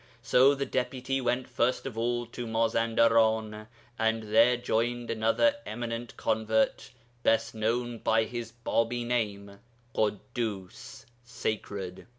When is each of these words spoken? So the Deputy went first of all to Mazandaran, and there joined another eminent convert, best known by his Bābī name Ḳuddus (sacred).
So 0.23 0.55
the 0.55 0.65
Deputy 0.65 1.21
went 1.21 1.47
first 1.47 1.85
of 1.85 1.95
all 1.95 2.25
to 2.25 2.47
Mazandaran, 2.47 3.67
and 3.99 4.23
there 4.33 4.57
joined 4.57 5.11
another 5.11 5.57
eminent 5.63 6.17
convert, 6.17 6.89
best 7.21 7.53
known 7.53 7.99
by 7.99 8.23
his 8.23 8.51
Bābī 8.65 9.05
name 9.05 9.59
Ḳuddus 9.93 11.05
(sacred). 11.23 12.07